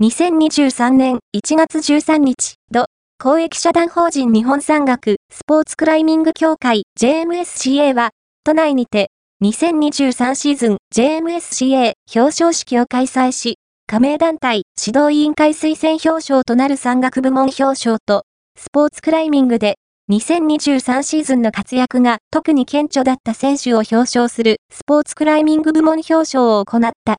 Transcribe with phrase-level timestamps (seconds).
[0.00, 2.86] 2023年1月13日、土、
[3.20, 8.10] 公益社団法人日本山岳スポーツクライミング協会 JMSCA は、
[8.44, 9.10] 都内にて、
[9.42, 13.56] 2023シーズン JMSCA 表彰式を開催し、
[13.88, 18.22] 加盟団体指導委員会推薦表彰となる山岳部門表彰と、
[18.56, 19.78] スポーツクライミングで
[20.12, 27.16] 2023シーズンの活躍が特に顕著だった選手を表彰するスポーツクライミング部門表彰を行った。